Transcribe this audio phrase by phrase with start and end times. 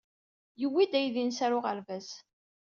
[0.61, 2.07] Yewwi-d aydi-nnes ɣer uɣerbaz.